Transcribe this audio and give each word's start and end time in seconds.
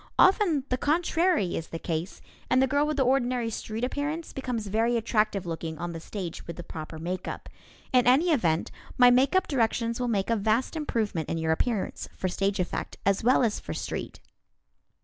Often 0.17 0.63
the 0.69 0.79
contrary 0.79 1.55
is 1.55 1.67
the 1.67 1.77
case, 1.77 2.21
and 2.49 2.59
the 2.59 2.65
girl 2.65 2.87
with 2.87 2.97
the 2.97 3.03
ordinary 3.05 3.51
street 3.51 3.83
appearance 3.83 4.33
becomes 4.33 4.65
very 4.65 4.97
attractive 4.97 5.45
looking 5.45 5.77
on 5.77 5.91
the 5.93 5.99
stage 5.99 6.47
with 6.47 6.55
the 6.55 6.63
proper 6.63 6.97
makeup. 6.97 7.47
In 7.93 8.07
any 8.07 8.31
event, 8.31 8.71
my 8.97 9.11
makeup 9.11 9.47
directions 9.47 9.99
will 9.99 10.07
make 10.07 10.31
a 10.31 10.35
vast 10.35 10.75
improvement 10.75 11.29
in 11.29 11.37
your 11.37 11.51
appearance 11.51 12.09
for 12.17 12.27
stage 12.29 12.59
effect, 12.59 12.97
as 13.05 13.23
well 13.23 13.43
as 13.43 13.59
for 13.59 13.75
street. 13.75 14.19